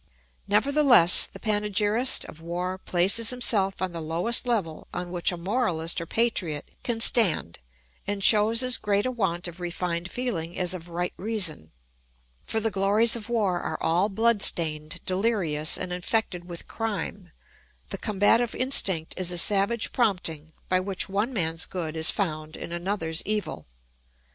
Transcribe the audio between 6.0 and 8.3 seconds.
or patriot can stand and